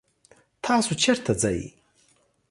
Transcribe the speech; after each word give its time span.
تاسو 0.63 0.91
چرته 1.01 1.31
ځئ؟ 1.41 1.59